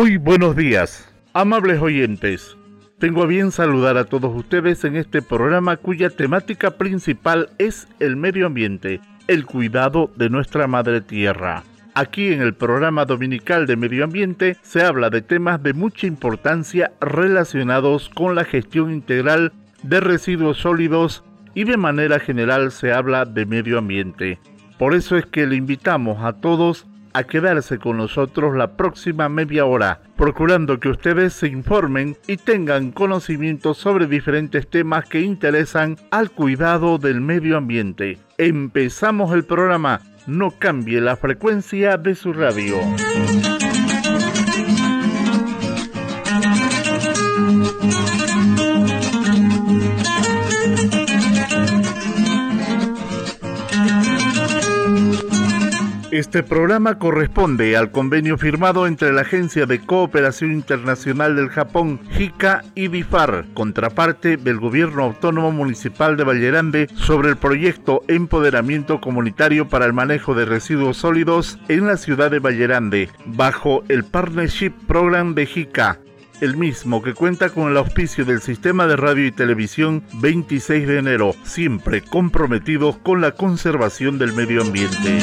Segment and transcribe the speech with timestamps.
[0.00, 2.56] Muy buenos días, amables oyentes.
[2.98, 8.16] Tengo a bien saludar a todos ustedes en este programa cuya temática principal es el
[8.16, 11.64] medio ambiente, el cuidado de nuestra madre tierra.
[11.92, 16.92] Aquí en el programa dominical de medio ambiente se habla de temas de mucha importancia
[17.02, 23.44] relacionados con la gestión integral de residuos sólidos y de manera general se habla de
[23.44, 24.38] medio ambiente.
[24.78, 29.64] Por eso es que le invitamos a todos a quedarse con nosotros la próxima media
[29.64, 36.30] hora, procurando que ustedes se informen y tengan conocimiento sobre diferentes temas que interesan al
[36.30, 38.18] cuidado del medio ambiente.
[38.38, 40.00] Empezamos el programa.
[40.26, 42.76] No cambie la frecuencia de su radio.
[56.20, 62.62] Este programa corresponde al convenio firmado entre la Agencia de Cooperación Internacional del Japón, JICA
[62.74, 69.86] y BIFAR, contraparte del Gobierno Autónomo Municipal de Vallerande, sobre el proyecto Empoderamiento Comunitario para
[69.86, 75.46] el Manejo de Residuos Sólidos en la ciudad de Vallerande, bajo el Partnership Program de
[75.46, 76.00] JICA,
[76.40, 80.98] el mismo que cuenta con el auspicio del Sistema de Radio y Televisión 26 de
[80.98, 85.18] enero, siempre comprometidos con la conservación del medio ambiente.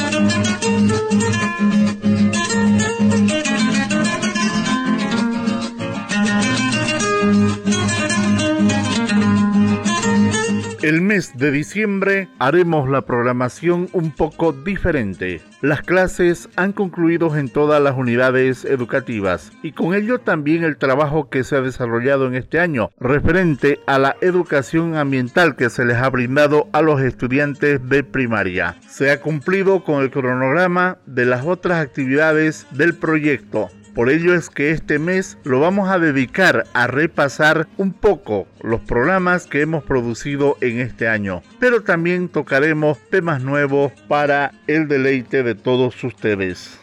[10.80, 15.40] El mes de diciembre haremos la programación un poco diferente.
[15.60, 21.30] Las clases han concluido en todas las unidades educativas y con ello también el trabajo
[21.30, 25.96] que se ha desarrollado en este año referente a la educación ambiental que se les
[25.96, 28.76] ha brindado a los estudiantes de primaria.
[28.88, 34.50] Se ha cumplido con el cronograma de las otras actividades del proyecto por ello es
[34.50, 39.84] que este mes lo vamos a dedicar a repasar un poco los programas que hemos
[39.84, 46.80] producido en este año, pero también tocaremos temas nuevos para el deleite de todos ustedes.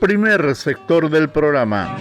[0.00, 1.96] Primer sector del programa.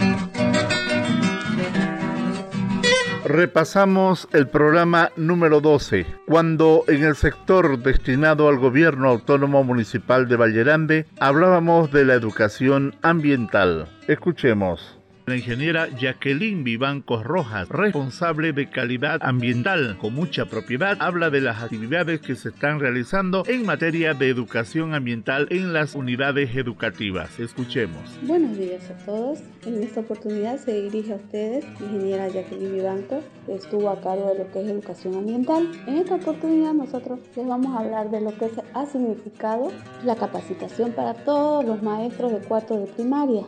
[3.26, 10.36] Repasamos el programa número 12, cuando en el sector destinado al gobierno autónomo municipal de
[10.36, 13.88] Vallerande hablábamos de la educación ambiental.
[14.10, 15.03] Escuchemos.
[15.26, 21.64] La ingeniera Jacqueline Vivancos Rojas, responsable de calidad ambiental con mucha propiedad, habla de las
[21.64, 27.40] actividades que se están realizando en materia de educación ambiental en las unidades educativas.
[27.40, 28.02] Escuchemos.
[28.24, 29.40] Buenos días a todos.
[29.66, 34.40] En esta oportunidad se dirige a ustedes ingeniera Jacqueline Vivancos, que estuvo a cargo de
[34.40, 35.72] lo que es educación ambiental.
[35.88, 39.72] En esta oportunidad nosotros les vamos a hablar de lo que ha significado
[40.04, 43.44] la capacitación para todos los maestros de cuarto de primaria,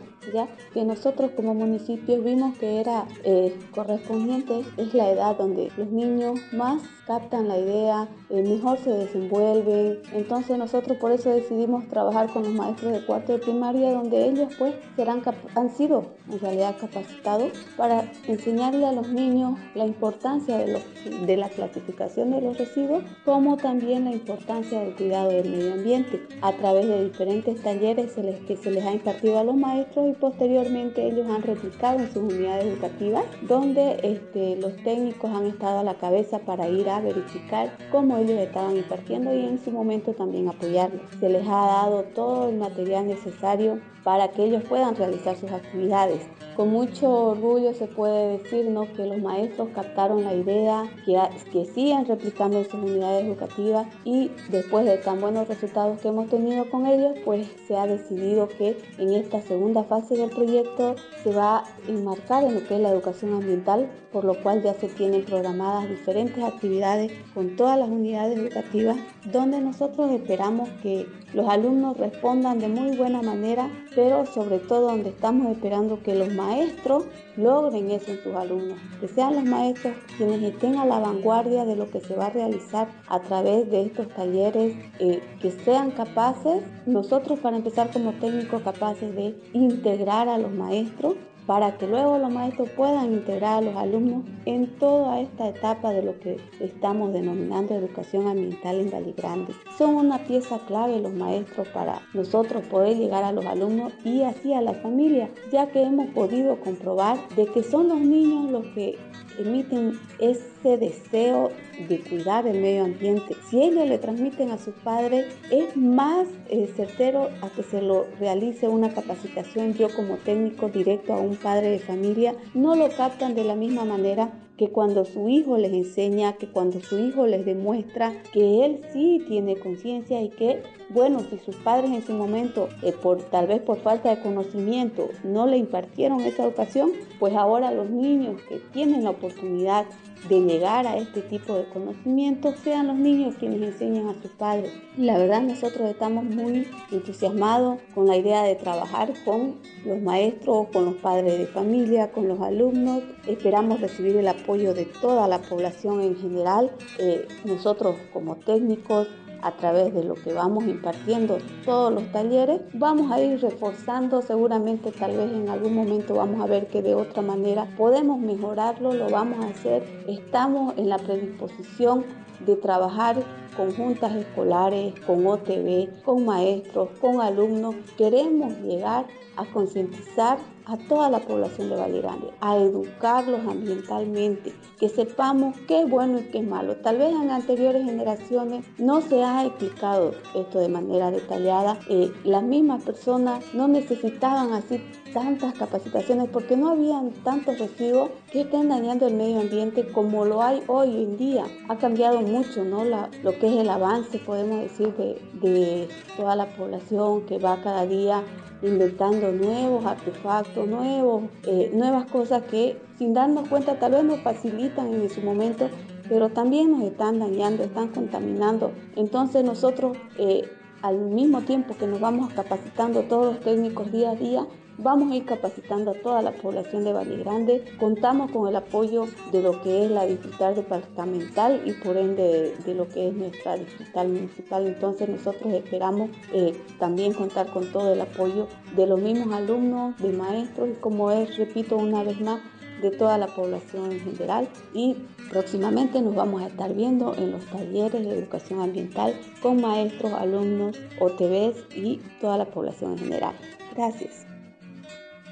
[0.72, 6.40] que nosotros como municipios vimos que era eh, correspondiente, es la edad donde los niños
[6.52, 10.00] más captan la idea, eh, mejor se desenvuelven.
[10.12, 14.52] Entonces nosotros por eso decidimos trabajar con los maestros de cuarto de primaria, donde ellos
[14.58, 15.22] pues serán
[15.54, 20.82] han sido en realidad capacitados para enseñarle a los niños la importancia de,
[21.24, 26.26] de la clasificación de los residuos, como también la importancia del cuidado del medio ambiente
[26.42, 28.14] a través de diferentes talleres
[28.46, 32.66] que se les ha impartido a los maestros y posteriormente ellos han en sus unidades
[32.66, 38.16] educativas, donde este, los técnicos han estado a la cabeza para ir a verificar cómo
[38.18, 41.02] ellos estaban impartiendo y en su momento también apoyarlos.
[41.20, 46.20] Se les ha dado todo el material necesario para que ellos puedan realizar sus actividades.
[46.54, 48.90] Con mucho orgullo se puede decir ¿no?
[48.92, 51.18] que los maestros captaron la idea, que,
[51.50, 56.30] que sigan replicando en sus unidades educativas y después de tan buenos resultados que hemos
[56.30, 60.94] tenido con ellos, pues se ha decidido que en esta segunda fase del proyecto
[61.24, 64.74] se va a enmarcar en lo que es la educación ambiental, por lo cual ya
[64.74, 71.48] se tienen programadas diferentes actividades con todas las unidades educativas, donde nosotros esperamos que los
[71.48, 77.04] alumnos respondan de muy buena manera, pero sobre todo donde estamos esperando que los maestros
[77.36, 81.76] logren eso en sus alumnos, que sean los maestros quienes estén a la vanguardia de
[81.76, 86.62] lo que se va a realizar a través de estos talleres, eh, que sean capaces,
[86.86, 91.14] nosotros para empezar como técnicos capaces de integrar a los maestros
[91.46, 96.02] para que luego los maestros puedan integrar a los alumnos en toda esta etapa de
[96.02, 99.54] lo que estamos denominando educación ambiental en Valle Grande.
[99.78, 104.52] Son una pieza clave los maestros para nosotros poder llegar a los alumnos y así
[104.52, 108.98] a la familia, ya que hemos podido comprobar de que son los niños los que
[109.38, 111.50] emiten ese deseo
[111.88, 113.36] de cuidar el medio ambiente.
[113.48, 118.06] Si ellos le transmiten a sus padres, es más eh, certero a que se lo
[118.18, 122.34] realice una capacitación yo como técnico directo a un padre de familia.
[122.54, 126.80] No lo captan de la misma manera que cuando su hijo les enseña, que cuando
[126.80, 131.90] su hijo les demuestra que él sí tiene conciencia y que, bueno, si sus padres
[131.90, 136.44] en su momento, eh, por, tal vez por falta de conocimiento, no le impartieron esa
[136.44, 139.84] educación, pues ahora los niños que tienen la oportunidad
[140.28, 144.72] de llegar a este tipo de conocimiento sean los niños quienes enseñan a sus padres.
[144.96, 150.86] La verdad nosotros estamos muy entusiasmados con la idea de trabajar con los maestros, con
[150.86, 153.02] los padres de familia, con los alumnos.
[153.26, 156.72] Esperamos recibir el apoyo de toda la población en general.
[156.98, 159.08] Eh, nosotros como técnicos
[159.42, 164.92] a través de lo que vamos impartiendo todos los talleres, vamos a ir reforzando, seguramente
[164.92, 169.08] tal vez en algún momento vamos a ver que de otra manera podemos mejorarlo, lo
[169.08, 172.04] vamos a hacer, estamos en la predisposición
[172.44, 173.16] de trabajar
[173.56, 177.74] con juntas escolares, con OTV, con maestros, con alumnos.
[177.96, 179.06] Queremos llegar
[179.36, 185.82] a concientizar a toda la población de Valle Grande, a educarlos ambientalmente, que sepamos qué
[185.82, 186.76] es bueno y qué es malo.
[186.76, 191.78] Tal vez en anteriores generaciones no se ha explicado esto de manera detallada.
[191.88, 194.80] Eh, las mismas personas no necesitaban así
[195.12, 200.42] tantas capacitaciones porque no habían tantos residuos que estén dañando el medio ambiente como lo
[200.42, 201.44] hay hoy en día.
[201.68, 202.84] Ha cambiado mucho ¿no?
[202.84, 207.86] Lo que es el avance, podemos decir, de, de toda la población que va cada
[207.86, 208.22] día
[208.62, 214.94] inventando nuevos artefactos, nuevos, eh, nuevas cosas que sin darnos cuenta tal vez nos facilitan
[214.94, 215.68] en su momento,
[216.08, 218.70] pero también nos están dañando, están contaminando.
[218.94, 220.48] Entonces nosotros eh,
[220.82, 224.46] al mismo tiempo que nos vamos capacitando todos los técnicos día a día,
[224.78, 227.64] Vamos a ir capacitando a toda la población de Valle Grande.
[227.80, 232.74] Contamos con el apoyo de lo que es la distrital departamental y por ende de,
[232.74, 234.66] lo que es nuestra distrital municipal.
[234.66, 240.12] Entonces nosotros esperamos eh, también contar con todo el apoyo de los mismos alumnos, de
[240.12, 242.40] maestros y como es, repito una vez más,
[242.82, 244.96] de toda la población en general y
[245.30, 250.78] próximamente nos vamos a estar viendo en los talleres de educación ambiental con maestros, alumnos,
[251.00, 253.34] OTVs y toda la población en general.
[253.74, 254.35] Gracias.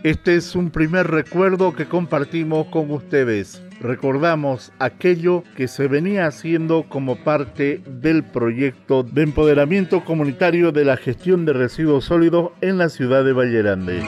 [0.05, 3.62] Este es un primer recuerdo que compartimos con ustedes.
[3.81, 10.99] Recordamos aquello que se venía haciendo como parte del proyecto de empoderamiento comunitario de la
[10.99, 14.03] gestión de residuos sólidos en la ciudad de Vallerande.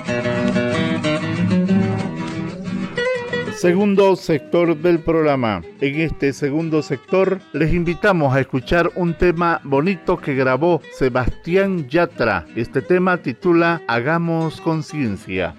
[3.57, 5.63] Segundo sector del programa.
[5.81, 12.45] En este segundo sector les invitamos a escuchar un tema bonito que grabó Sebastián Yatra.
[12.55, 15.55] Este tema titula Hagamos conciencia.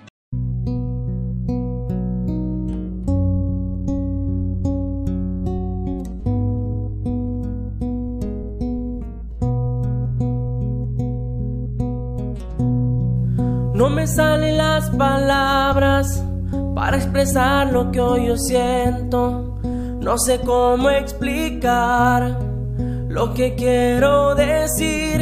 [13.77, 16.23] No me salen las palabras
[16.73, 19.59] para expresar lo que hoy yo siento.
[20.01, 22.39] No sé cómo explicar
[23.07, 25.19] lo que quiero decir.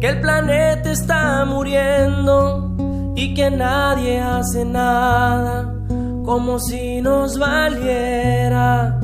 [0.00, 2.74] Que el planeta está muriendo
[3.14, 5.74] y que nadie hace nada
[6.24, 8.98] como si nos valiera.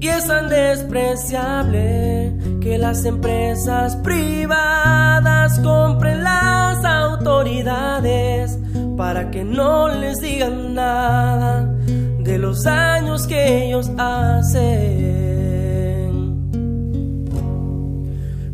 [0.00, 8.58] Y es tan despreciable que las empresas privadas compren las autoridades
[8.96, 11.72] para que no les digan nada
[12.18, 15.00] de los daños que ellos hacen.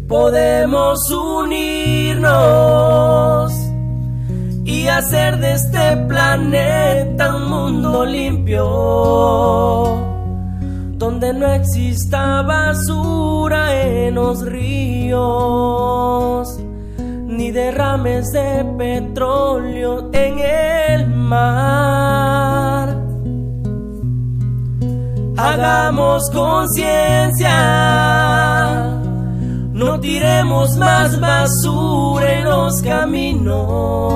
[0.07, 2.31] Podemos unirnos
[4.65, 10.06] y hacer de este planeta un mundo limpio
[10.99, 15.19] donde no exista basura en los ríos,
[16.99, 22.97] ni derrames de petróleo en el mar.
[25.37, 27.51] Hagamos conciencia,
[29.73, 34.07] no tiremos más basura en los caminos.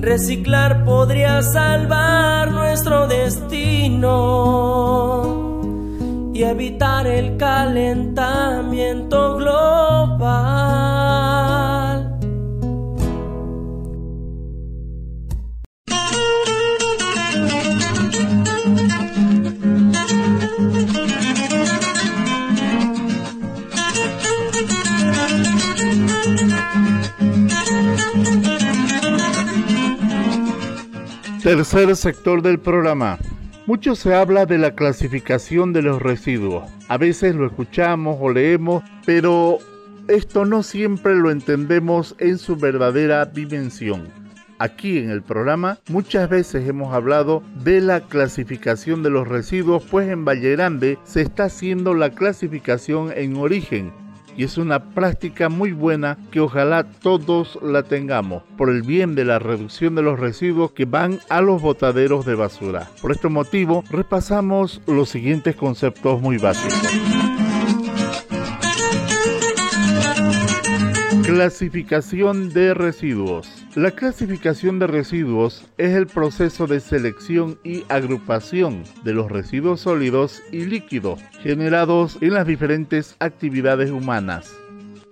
[0.00, 4.10] Reciclar podría salvar nuestro destino
[6.32, 10.69] y evitar el calentamiento global.
[31.50, 33.18] Tercer sector del programa.
[33.66, 36.70] Mucho se habla de la clasificación de los residuos.
[36.86, 39.58] A veces lo escuchamos o leemos, pero
[40.06, 44.06] esto no siempre lo entendemos en su verdadera dimensión.
[44.60, 50.08] Aquí en el programa muchas veces hemos hablado de la clasificación de los residuos, pues
[50.08, 53.92] en Valle Grande se está haciendo la clasificación en origen,
[54.36, 59.24] y es una práctica muy buena que ojalá todos la tengamos por el bien de
[59.24, 62.88] la reducción de los residuos que van a los botaderos de basura.
[63.00, 66.88] Por este motivo repasamos los siguientes conceptos muy básicos.
[71.40, 73.48] Clasificación de residuos.
[73.74, 80.42] La clasificación de residuos es el proceso de selección y agrupación de los residuos sólidos
[80.52, 84.59] y líquidos generados en las diferentes actividades humanas.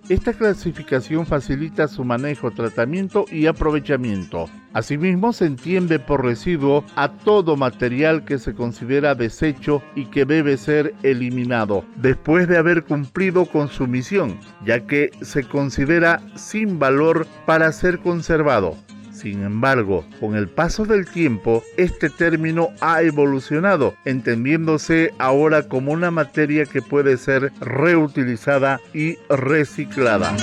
[0.09, 4.49] Esta clasificación facilita su manejo, tratamiento y aprovechamiento.
[4.73, 10.57] Asimismo, se entiende por residuo a todo material que se considera desecho y que debe
[10.57, 17.27] ser eliminado después de haber cumplido con su misión, ya que se considera sin valor
[17.45, 18.75] para ser conservado.
[19.19, 26.09] Sin embargo, con el paso del tiempo, este término ha evolucionado, entendiéndose ahora como una
[26.09, 30.37] materia que puede ser reutilizada y reciclada.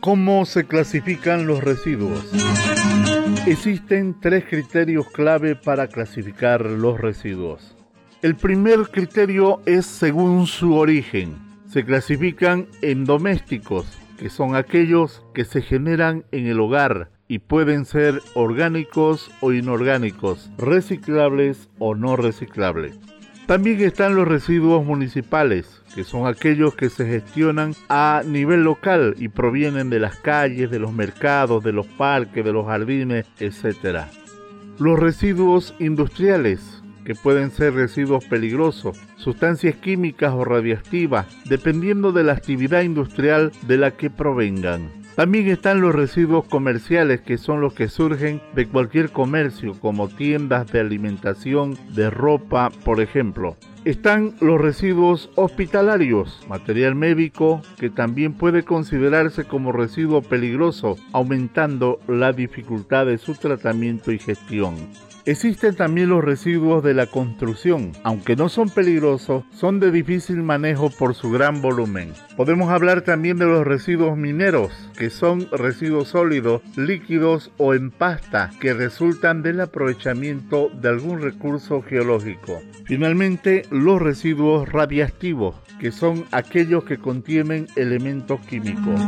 [0.00, 2.32] ¿Cómo se clasifican los residuos?
[3.46, 7.76] Existen tres criterios clave para clasificar los residuos.
[8.22, 11.41] El primer criterio es según su origen
[11.72, 13.86] se clasifican en domésticos,
[14.18, 20.50] que son aquellos que se generan en el hogar y pueden ser orgánicos o inorgánicos,
[20.58, 22.98] reciclables o no reciclables.
[23.46, 29.28] También están los residuos municipales, que son aquellos que se gestionan a nivel local y
[29.28, 34.08] provienen de las calles, de los mercados, de los parques, de los jardines, etc.
[34.78, 42.32] Los residuos industriales, que pueden ser residuos peligrosos, sustancias químicas o radiactivas, dependiendo de la
[42.32, 44.90] actividad industrial de la que provengan.
[45.14, 50.72] También están los residuos comerciales que son los que surgen de cualquier comercio como tiendas
[50.72, 53.56] de alimentación, de ropa, por ejemplo.
[53.84, 62.32] Están los residuos hospitalarios, material médico que también puede considerarse como residuo peligroso, aumentando la
[62.32, 64.76] dificultad de su tratamiento y gestión.
[65.24, 70.90] Existen también los residuos de la construcción, aunque no son peligrosos, son de difícil manejo
[70.90, 72.12] por su gran volumen.
[72.36, 78.50] Podemos hablar también de los residuos mineros, que son residuos sólidos, líquidos o en pasta,
[78.60, 82.60] que resultan del aprovechamiento de algún recurso geológico.
[82.84, 89.00] Finalmente, los residuos radiactivos, que son aquellos que contienen elementos químicos.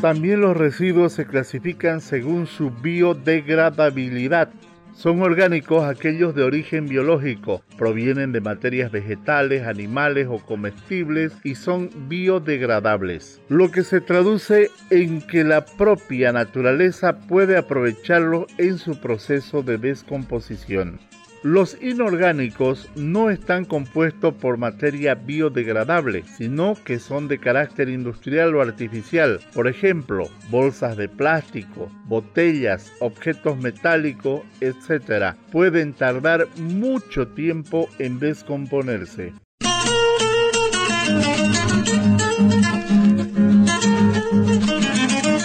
[0.00, 4.50] También los residuos se clasifican según su biodegradabilidad.
[4.94, 11.90] Son orgánicos aquellos de origen biológico, provienen de materias vegetales, animales o comestibles y son
[12.08, 19.62] biodegradables, lo que se traduce en que la propia naturaleza puede aprovecharlos en su proceso
[19.62, 20.98] de descomposición.
[21.46, 28.62] Los inorgánicos no están compuestos por materia biodegradable, sino que son de carácter industrial o
[28.62, 29.38] artificial.
[29.54, 35.36] Por ejemplo, bolsas de plástico, botellas, objetos metálicos, etc.
[35.52, 39.32] Pueden tardar mucho tiempo en descomponerse.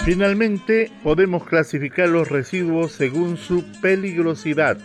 [0.04, 4.78] Finalmente, podemos clasificar los residuos según su peligrosidad.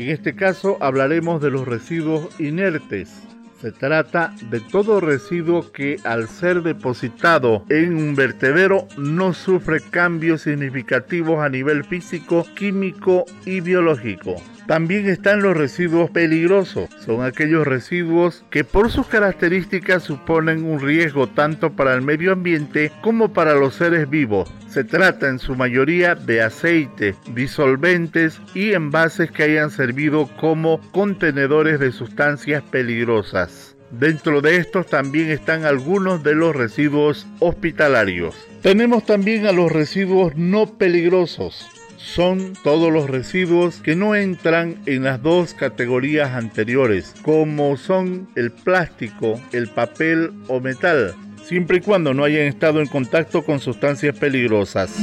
[0.00, 3.22] En este caso hablaremos de los residuos inertes.
[3.60, 10.40] Se trata de todo residuo que al ser depositado en un vertedero no sufre cambios
[10.40, 14.36] significativos a nivel físico, químico y biológico.
[14.70, 16.88] También están los residuos peligrosos.
[17.04, 22.92] Son aquellos residuos que por sus características suponen un riesgo tanto para el medio ambiente
[23.00, 24.48] como para los seres vivos.
[24.68, 31.80] Se trata en su mayoría de aceite, disolventes y envases que hayan servido como contenedores
[31.80, 33.74] de sustancias peligrosas.
[33.90, 38.36] Dentro de estos también están algunos de los residuos hospitalarios.
[38.62, 45.04] Tenemos también a los residuos no peligrosos son todos los residuos que no entran en
[45.04, 51.14] las dos categorías anteriores, como son el plástico, el papel o metal,
[51.44, 54.96] siempre y cuando no hayan estado en contacto con sustancias peligrosas.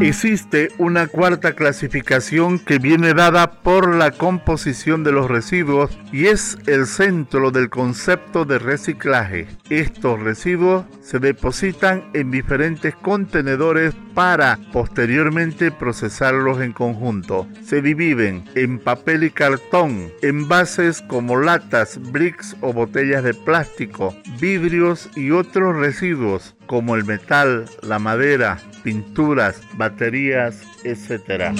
[0.00, 6.58] Existe una cuarta clasificación que viene dada por la composición de los residuos y es
[6.66, 9.46] el centro del concepto de reciclaje.
[9.70, 17.46] Estos residuos se depositan en diferentes contenedores para posteriormente procesarlos en conjunto.
[17.64, 25.08] Se dividen en papel y cartón, envases como latas, bricks o botellas de plástico, vidrios
[25.16, 31.52] y otros residuos como el metal, la madera, pinturas, baterías, etc.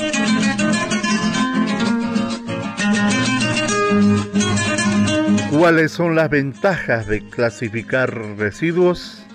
[5.50, 9.25] ¿Cuáles son las ventajas de clasificar residuos?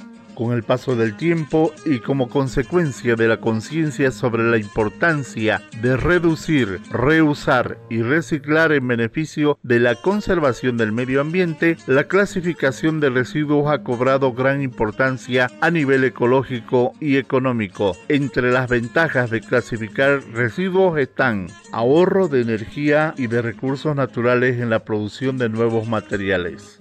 [0.41, 5.95] Con el paso del tiempo y como consecuencia de la conciencia sobre la importancia de
[5.95, 13.11] reducir, reusar y reciclar en beneficio de la conservación del medio ambiente, la clasificación de
[13.11, 17.95] residuos ha cobrado gran importancia a nivel ecológico y económico.
[18.07, 24.71] Entre las ventajas de clasificar residuos están ahorro de energía y de recursos naturales en
[24.71, 26.79] la producción de nuevos materiales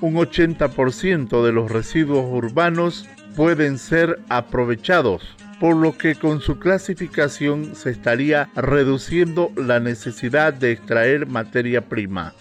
[0.00, 7.74] un 80% de los residuos urbanos pueden ser aprovechados, por lo que con su clasificación
[7.74, 12.34] se estaría reduciendo la necesidad de extraer materia prima.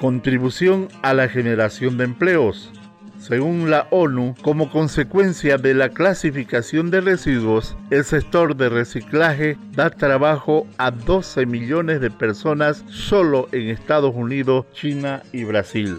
[0.00, 2.72] Contribución a la generación de empleos.
[3.18, 9.90] Según la ONU, como consecuencia de la clasificación de residuos, el sector de reciclaje da
[9.90, 15.98] trabajo a 12 millones de personas solo en Estados Unidos, China y Brasil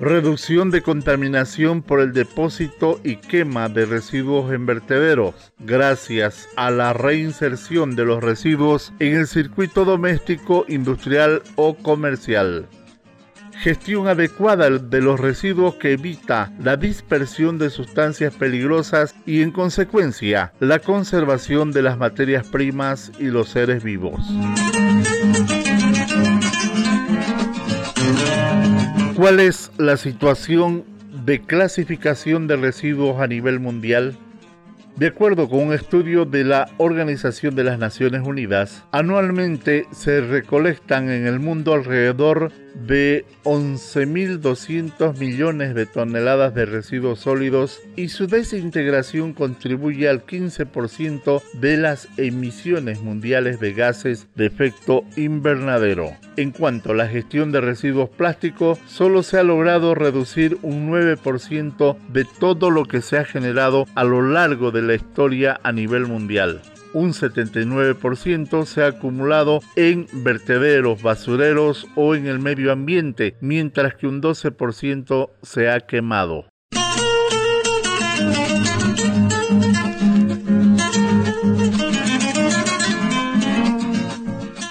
[0.00, 6.94] reducción de contaminación por el depósito y quema de residuos en vertederos, gracias a la
[6.94, 12.66] reinserción de los residuos en el circuito doméstico, industrial o comercial.
[13.58, 20.54] Gestión adecuada de los residuos que evita la dispersión de sustancias peligrosas y en consecuencia
[20.60, 24.18] la conservación de las materias primas y los seres vivos.
[29.20, 30.82] ¿Cuál es la situación
[31.26, 34.16] de clasificación de residuos a nivel mundial?
[34.96, 41.10] De acuerdo con un estudio de la Organización de las Naciones Unidas, anualmente se recolectan
[41.10, 49.32] en el mundo alrededor de 11.200 millones de toneladas de residuos sólidos y su desintegración
[49.32, 56.12] contribuye al 15% de las emisiones mundiales de gases de efecto invernadero.
[56.36, 61.96] En cuanto a la gestión de residuos plásticos, solo se ha logrado reducir un 9%
[62.08, 66.06] de todo lo que se ha generado a lo largo de la historia a nivel
[66.06, 73.94] mundial un 79% se ha acumulado en vertederos, basureros o en el medio ambiente, mientras
[73.94, 76.46] que un 12% se ha quemado.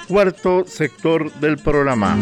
[0.08, 2.18] Cuarto sector del programa.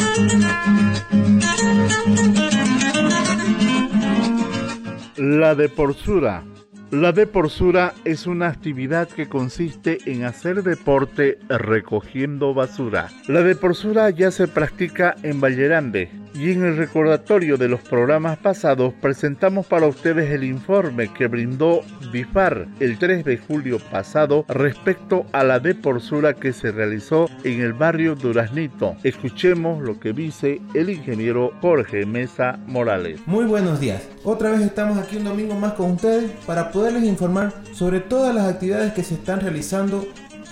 [5.15, 6.43] La deporsura
[6.91, 13.09] la deporsura es una actividad que consiste en hacer deporte recogiendo basura.
[13.27, 18.93] La deporsura ya se practica en Vallerande y en el recordatorio de los programas pasados
[19.01, 25.43] presentamos para ustedes el informe que brindó BIFAR el 3 de julio pasado respecto a
[25.43, 28.95] la deporsura que se realizó en el barrio Duraznito.
[29.03, 33.19] Escuchemos lo que dice el ingeniero Jorge Mesa Morales.
[33.25, 34.07] Muy buenos días.
[34.23, 38.45] Otra vez estamos aquí un domingo más con ustedes para poderles informar sobre todas las
[38.45, 40.05] actividades que se están realizando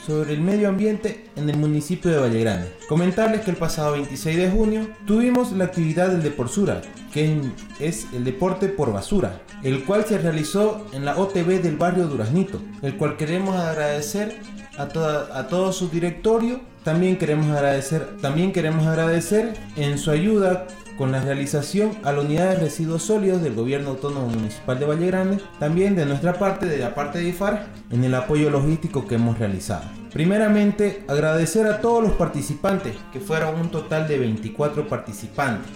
[0.05, 2.71] sobre el medio ambiente en el municipio de Valle Grande.
[2.87, 7.41] Comentarles que el pasado 26 de junio tuvimos la actividad del Deporsura, que
[7.79, 12.61] es el deporte por basura, el cual se realizó en la OTB del barrio Duraznito,
[12.81, 14.37] el cual queremos agradecer
[14.77, 16.61] a, a todo su directorio.
[16.83, 22.51] También queremos agradecer, también queremos agradecer en su ayuda con la realización a la unidad
[22.51, 26.77] de residuos sólidos del Gobierno Autónomo Municipal de Valle Grande, también de nuestra parte, de
[26.77, 29.83] la parte de IFAR, en el apoyo logístico que hemos realizado.
[30.13, 35.71] Primeramente, agradecer a todos los participantes, que fueron un total de 24 participantes,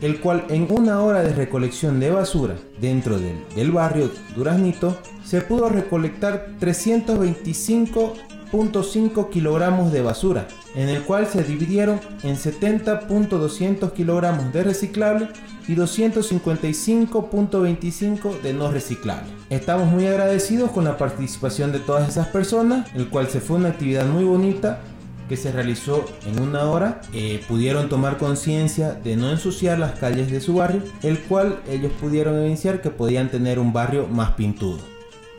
[0.00, 5.42] el cual en una hora de recolección de basura dentro del, del barrio Duraznito, se
[5.42, 8.14] pudo recolectar 325
[8.52, 15.28] .5 kilogramos de basura, en el cual se dividieron en 70.200 kilogramos de reciclable
[15.68, 19.30] y 255.25 de no reciclable.
[19.50, 23.68] Estamos muy agradecidos con la participación de todas esas personas, el cual se fue una
[23.68, 24.80] actividad muy bonita
[25.28, 30.28] que se realizó en una hora, eh, pudieron tomar conciencia de no ensuciar las calles
[30.28, 34.89] de su barrio, el cual ellos pudieron evidenciar que podían tener un barrio más pintudo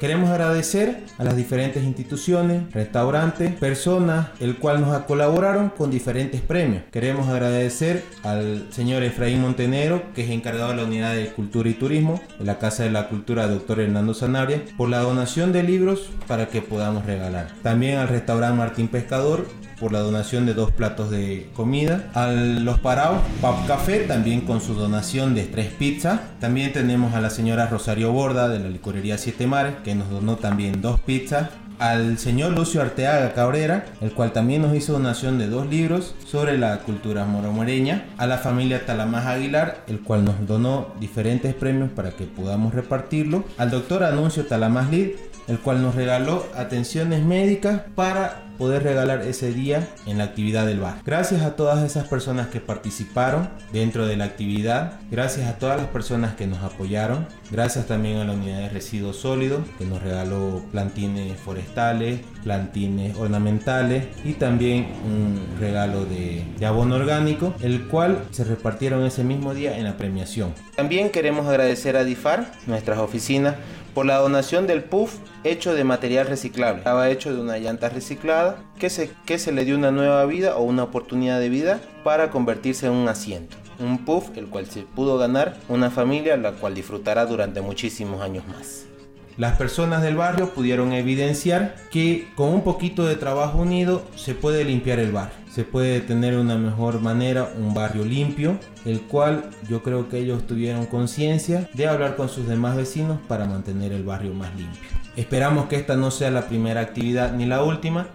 [0.02, 6.82] Queremos agradecer a las diferentes instituciones, restaurantes, personas, el cual nos colaboraron con diferentes premios.
[6.92, 11.76] Queremos agradecer al señor Efraín Montenegro, que es encargado de la unidad de Cultura y
[11.76, 13.80] Turismo de la Casa de la Cultura Dr.
[13.80, 17.50] Hernando Sanabria, por la donación de libros para que podamos regalar.
[17.62, 19.46] También al restaurante Martín Pescador
[19.82, 22.12] por la donación de dos platos de comida.
[22.14, 26.22] A los parados, Pap Café, también con su donación de tres pizzas.
[26.40, 30.36] También tenemos a la señora Rosario Borda de la licorería Siete Mares, que nos donó
[30.36, 31.50] también dos pizzas
[31.82, 36.56] al señor Lucio Arteaga Cabrera, el cual también nos hizo donación de dos libros sobre
[36.60, 42.12] la cultura moromoreña, a la familia Talamás Aguilar, el cual nos donó diferentes premios para
[42.12, 45.10] que podamos repartirlo, al doctor Anuncio Talamás Lid,
[45.48, 50.80] el cual nos regaló atenciones médicas para poder regalar ese día en la actividad del
[50.80, 50.98] bar.
[51.04, 55.88] Gracias a todas esas personas que participaron dentro de la actividad, gracias a todas las
[55.88, 60.62] personas que nos apoyaron, gracias también a la unidad de residuos sólidos que nos regaló
[60.72, 68.44] plantines forestales, plantines ornamentales y también un regalo de, de abono orgánico, el cual se
[68.44, 70.54] repartieron ese mismo día en la premiación.
[70.76, 73.56] También queremos agradecer a DIFAR, nuestras oficinas,
[73.94, 76.80] por la donación del puff hecho de material reciclable.
[76.80, 80.56] Estaba hecho de una llanta reciclada que se, que se le dio una nueva vida
[80.58, 83.58] o una oportunidad de vida para convertirse en un asiento.
[83.80, 88.48] Un puff el cual se pudo ganar una familia la cual disfrutará durante muchísimos años
[88.48, 88.91] más.
[89.38, 94.64] Las personas del barrio pudieron evidenciar que con un poquito de trabajo unido se puede
[94.66, 95.36] limpiar el barrio.
[95.50, 100.46] Se puede tener una mejor manera un barrio limpio, el cual yo creo que ellos
[100.48, 104.90] tuvieron conciencia de hablar con sus demás vecinos para mantener el barrio más limpio.
[105.16, 108.08] Esperamos que esta no sea la primera actividad ni la última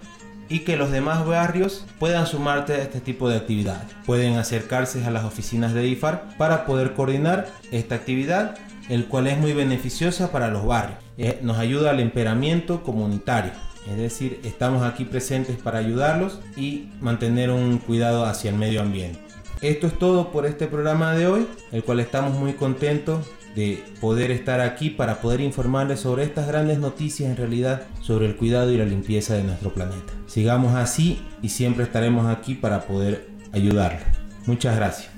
[0.49, 3.87] y que los demás barrios puedan sumarte a este tipo de actividades.
[4.05, 8.57] Pueden acercarse a las oficinas de IFAR para poder coordinar esta actividad,
[8.89, 10.99] el cual es muy beneficiosa para los barrios.
[11.19, 13.53] Eh, nos ayuda al emperamiento comunitario.
[13.89, 19.21] Es decir, estamos aquí presentes para ayudarlos y mantener un cuidado hacia el medio ambiente.
[19.63, 24.31] Esto es todo por este programa de hoy, el cual estamos muy contentos de poder
[24.31, 28.77] estar aquí para poder informarles sobre estas grandes noticias en realidad sobre el cuidado y
[28.77, 30.13] la limpieza de nuestro planeta.
[30.27, 34.03] Sigamos así y siempre estaremos aquí para poder ayudarlos.
[34.45, 35.16] Muchas gracias.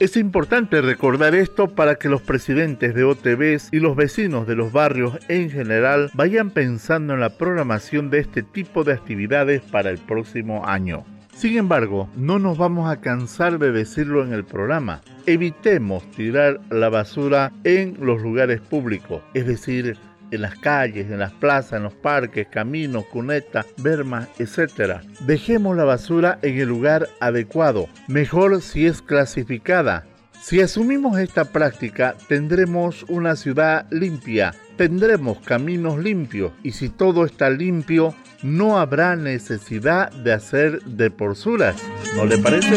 [0.00, 4.72] Es importante recordar esto para que los presidentes de OTBs y los vecinos de los
[4.72, 9.98] barrios en general vayan pensando en la programación de este tipo de actividades para el
[9.98, 11.04] próximo año.
[11.32, 15.00] Sin embargo, no nos vamos a cansar de decirlo en el programa.
[15.26, 19.96] Evitemos tirar la basura en los lugares públicos, es decir,
[20.30, 25.00] en las calles, en las plazas, en los parques, caminos, cunetas, bermas, etc.
[25.20, 30.04] Dejemos la basura en el lugar adecuado, mejor si es clasificada.
[30.42, 37.48] Si asumimos esta práctica, tendremos una ciudad limpia, tendremos caminos limpios y si todo está
[37.48, 41.76] limpio, no habrá necesidad de hacer deporzuras.
[42.14, 42.76] ¿No le parece?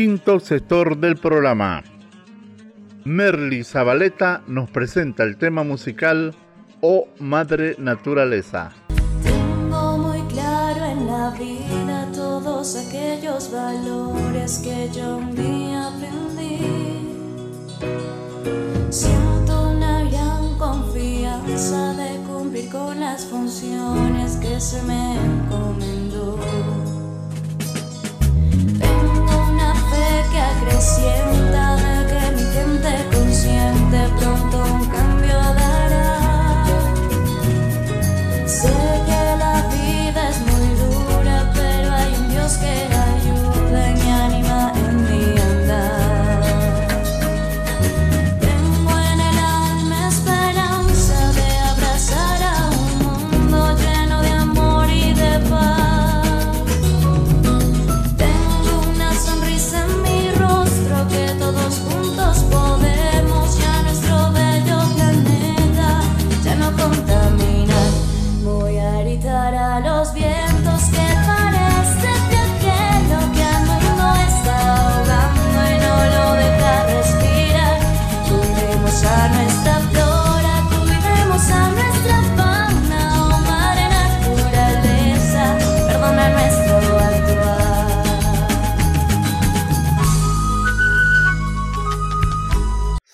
[0.00, 1.84] Quinto sector del programa.
[3.04, 6.34] Merly Zabaleta nos presenta el tema musical
[6.80, 8.72] O Madre Naturaleza.
[9.22, 16.60] Tengo muy claro en la vida todos aquellos valores que yo un día aprendí.
[18.88, 26.89] Siento una gran confianza de cumplir con las funciones que se me encomendó.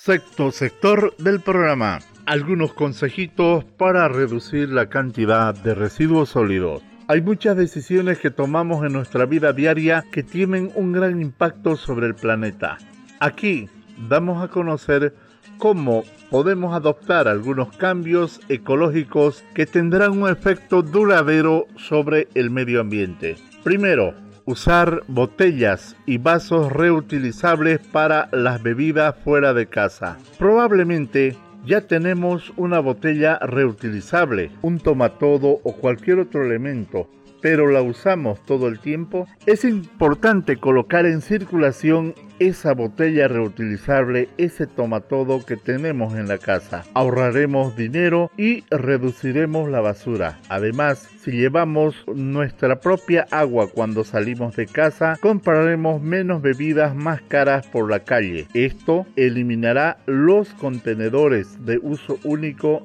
[0.07, 1.99] Sexto sector del programa.
[2.27, 6.81] Algunos consejitos para reducir la cantidad de residuos sólidos.
[7.09, 12.07] Hay muchas decisiones que tomamos en nuestra vida diaria que tienen un gran impacto sobre
[12.07, 12.79] el planeta.
[13.19, 13.69] Aquí
[14.09, 15.13] damos a conocer
[15.59, 23.35] cómo podemos adoptar algunos cambios ecológicos que tendrán un efecto duradero sobre el medio ambiente.
[23.65, 24.15] Primero,
[24.47, 30.17] usar botellas y vasos reutilizables para las bebidas fuera de casa.
[30.39, 37.09] Probablemente ya tenemos una botella reutilizable, un tomatodo o cualquier otro elemento,
[37.47, 44.67] pero la usamos todo el tiempo, es importante colocar en circulación esa botella reutilizable, ese
[44.67, 46.83] tomatodo que tenemos en la casa.
[46.93, 50.41] Ahorraremos dinero y reduciremos la basura.
[50.49, 57.65] Además, si llevamos nuestra propia agua cuando salimos de casa, compraremos menos bebidas más caras
[57.69, 58.49] por la calle.
[58.55, 62.85] Esto eliminará los contenedores de uso único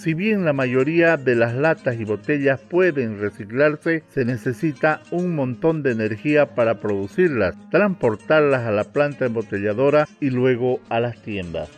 [0.00, 5.82] si bien la mayoría de las latas y botellas pueden reciclarse, se necesita un montón
[5.82, 11.68] de energía para producirlas, transportarlas a la planta embotelladora y luego a las tiendas.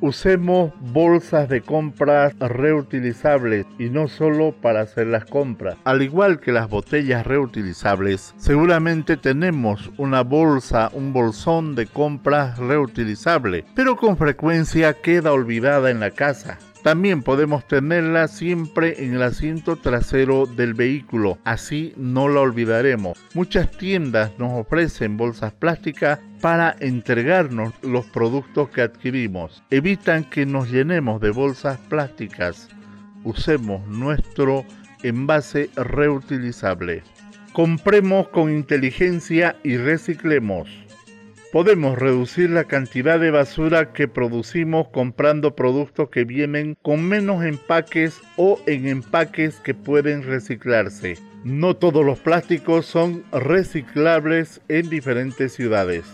[0.00, 5.76] Usemos bolsas de compras reutilizables y no solo para hacer las compras.
[5.82, 13.64] Al igual que las botellas reutilizables, seguramente tenemos una bolsa, un bolsón de compras reutilizable,
[13.74, 16.58] pero con frecuencia queda olvidada en la casa.
[16.82, 23.16] También podemos tenerla siempre en el asiento trasero del vehículo, así no la olvidaremos.
[23.34, 29.62] Muchas tiendas nos ofrecen bolsas plásticas para entregarnos los productos que adquirimos.
[29.70, 32.68] Evitan que nos llenemos de bolsas plásticas.
[33.22, 34.64] Usemos nuestro
[35.04, 37.04] envase reutilizable.
[37.52, 40.68] Compremos con inteligencia y reciclemos.
[41.52, 48.22] Podemos reducir la cantidad de basura que producimos comprando productos que vienen con menos empaques
[48.38, 51.18] o en empaques que pueden reciclarse.
[51.44, 56.06] No todos los plásticos son reciclables en diferentes ciudades.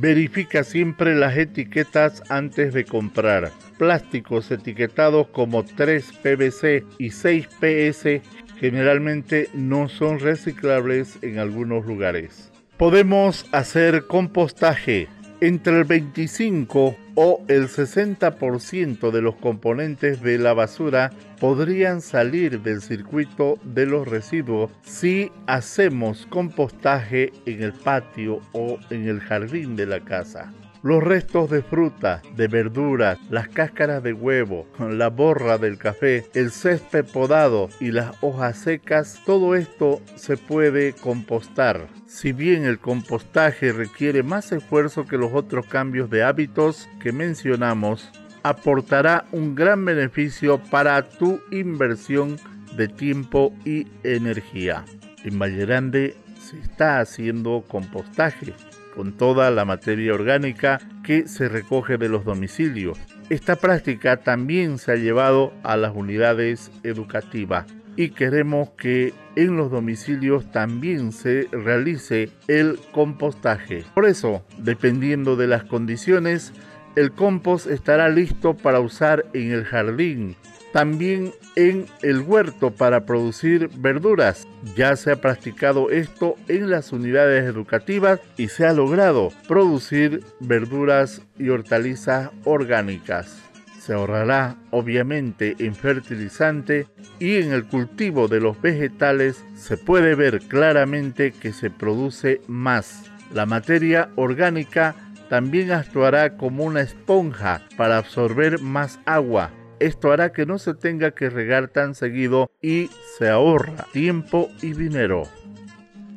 [0.00, 3.52] Verifica siempre las etiquetas antes de comprar.
[3.76, 8.22] Plásticos etiquetados como 3 PVC y 6 PS
[8.58, 15.08] generalmente no son reciclables en algunos lugares podemos hacer compostaje.
[15.40, 22.80] Entre el 25 o el 60% de los componentes de la basura podrían salir del
[22.80, 29.86] circuito de los residuos si hacemos compostaje en el patio o en el jardín de
[29.86, 30.52] la casa.
[30.82, 36.50] Los restos de fruta, de verduras, las cáscaras de huevo, la borra del café, el
[36.50, 41.86] césped podado y las hojas secas, todo esto se puede compostar.
[42.06, 48.10] Si bien el compostaje requiere más esfuerzo que los otros cambios de hábitos que mencionamos,
[48.42, 52.38] aportará un gran beneficio para tu inversión
[52.76, 54.84] de tiempo y energía.
[55.22, 58.52] En Valle Grande se está haciendo compostaje
[58.94, 62.98] con toda la materia orgánica que se recoge de los domicilios.
[63.30, 69.70] Esta práctica también se ha llevado a las unidades educativas y queremos que en los
[69.70, 73.84] domicilios también se realice el compostaje.
[73.94, 76.52] Por eso, dependiendo de las condiciones,
[76.96, 80.36] el compost estará listo para usar en el jardín,
[80.72, 84.48] también en el huerto para producir verduras.
[84.74, 91.22] Ya se ha practicado esto en las unidades educativas y se ha logrado producir verduras
[91.38, 93.38] y hortalizas orgánicas.
[93.78, 96.86] Se ahorrará obviamente en fertilizante
[97.18, 103.10] y en el cultivo de los vegetales se puede ver claramente que se produce más.
[103.34, 104.94] La materia orgánica
[105.28, 109.50] también actuará como una esponja para absorber más agua
[109.82, 114.72] esto hará que no se tenga que regar tan seguido y se ahorra tiempo y
[114.72, 115.24] dinero.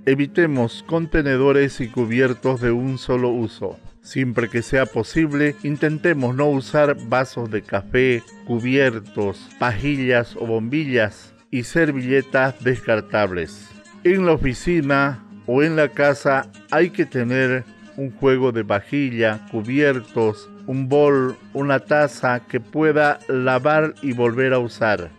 [0.06, 3.80] Evitemos contenedores y cubiertos de un solo uso.
[4.02, 11.64] Siempre que sea posible, intentemos no usar vasos de café, cubiertos, pajillas o bombillas y
[11.64, 13.68] servilletas descartables.
[14.04, 17.64] En la oficina o en la casa hay que tener
[17.98, 24.60] un juego de vajilla, cubiertos, un bol, una taza que pueda lavar y volver a
[24.60, 25.10] usar.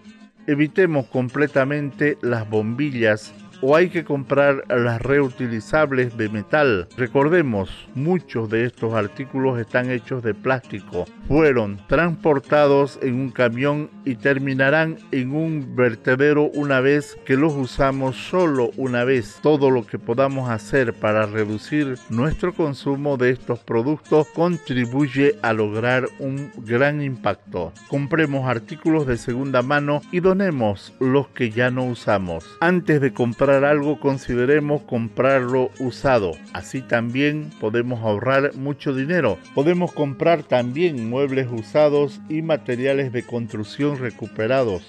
[0.47, 6.89] Evitemos completamente las bombillas o hay que comprar las reutilizables de metal.
[6.97, 11.07] Recordemos, muchos de estos artículos están hechos de plástico.
[11.29, 18.17] Fueron transportados en un camión y terminarán en un vertedero una vez que los usamos
[18.17, 19.39] solo una vez.
[19.43, 26.09] Todo lo que podamos hacer para reducir nuestro consumo de estos productos contribuye a lograr
[26.19, 27.73] un gran impacto.
[27.89, 32.45] Compremos artículos de segunda mano y donemos los que ya no usamos.
[32.61, 36.33] Antes de comprar algo consideremos comprarlo usado.
[36.53, 39.39] Así también podemos ahorrar mucho dinero.
[39.55, 44.83] Podemos comprar también muebles usados y materiales de construcción recuperados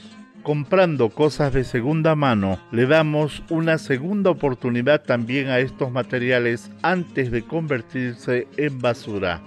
[0.48, 7.32] comprando cosas de segunda mano, le damos una segunda oportunidad también a estos materiales antes
[7.32, 9.42] de convertirse en basura.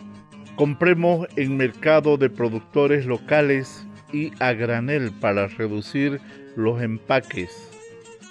[0.57, 6.21] Compremos en mercado de productores locales y a granel para reducir
[6.55, 7.70] los empaques.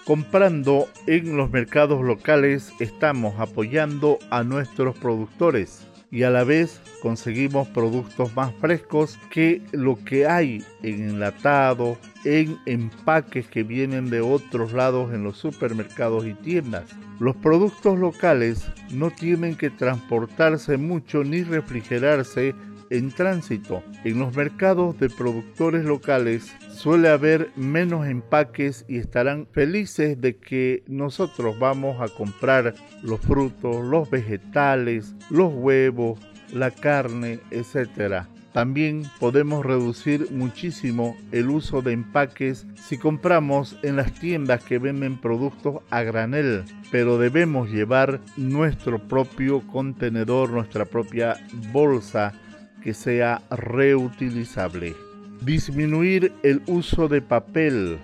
[0.10, 7.68] Comprando en los mercados locales estamos apoyando a nuestros productores y a la vez conseguimos
[7.68, 11.96] productos más frescos que lo que hay en enlatado,
[12.26, 16.86] en empaques que vienen de otros lados en los supermercados y tiendas.
[17.20, 22.56] Los productos locales no tienen que transportarse mucho ni refrigerarse
[22.90, 23.84] en tránsito.
[24.04, 30.84] En los mercados de productores locales suele haber menos empaques y estarán felices de que
[30.88, 36.20] nosotros vamos a comprar los frutos, los vegetales, los huevos,
[36.54, 38.26] la carne, etc.
[38.54, 45.20] También podemos reducir muchísimo el uso de empaques si compramos en las tiendas que venden
[45.20, 51.38] productos a granel, pero debemos llevar nuestro propio contenedor, nuestra propia
[51.72, 52.34] bolsa
[52.82, 54.96] que sea reutilizable.
[55.42, 58.00] Disminuir el uso de papel.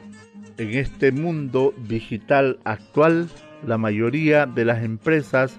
[0.58, 3.28] En este mundo digital actual,
[3.66, 5.58] la mayoría de las empresas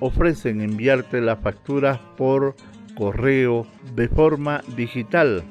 [0.00, 2.56] ofrecen enviarte las facturas por
[2.96, 5.44] correo de forma digital.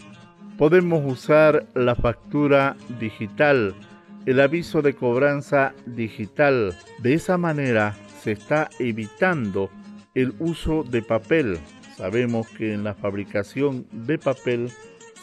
[0.57, 3.73] Podemos usar la factura digital,
[4.25, 6.77] el aviso de cobranza digital.
[7.01, 9.69] De esa manera se está evitando
[10.13, 11.57] el uso de papel
[12.01, 14.71] Sabemos que en la fabricación de papel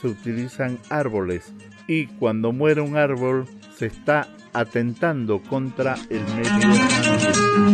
[0.00, 1.52] se utilizan árboles
[1.88, 7.67] y cuando muere un árbol se está atentando contra el medio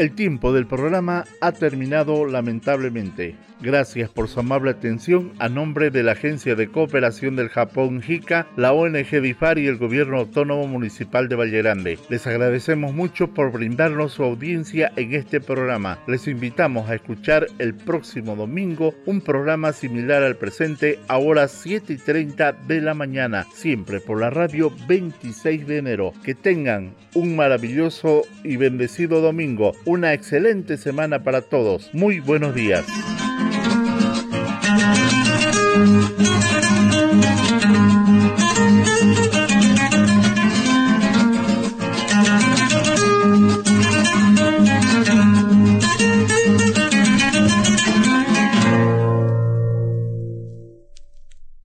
[0.00, 3.36] El tiempo del programa ha terminado lamentablemente.
[3.62, 8.46] Gracias por su amable atención a nombre de la Agencia de Cooperación del Japón JICA,
[8.56, 11.98] la ONG DIFAR y el Gobierno Autónomo Municipal de Valle Grande.
[12.08, 15.98] Les agradecemos mucho por brindarnos su audiencia en este programa.
[16.06, 21.92] Les invitamos a escuchar el próximo domingo un programa similar al presente a horas 7
[21.92, 26.14] y 30 de la mañana, siempre por la radio 26 de enero.
[26.24, 31.90] Que tengan un maravilloso y bendecido domingo, una excelente semana para todos.
[31.92, 32.84] Muy buenos días.